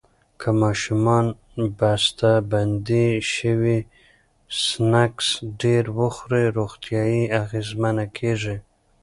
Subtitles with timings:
[0.39, 1.25] که ماشومان
[1.79, 3.79] بستهبندي شوي
[4.65, 5.27] سنکس
[5.61, 8.57] ډیر وخوري، روغتیا یې اغېزمنه کېږي.